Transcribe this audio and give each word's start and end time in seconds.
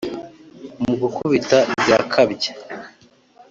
Mu 0.83 0.93
gukubita 1.01 1.57
zirakabya, 1.83 2.51